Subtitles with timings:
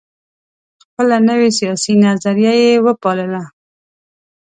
[0.83, 3.43] خپله نوي سیاسي نظریه یې وپالله.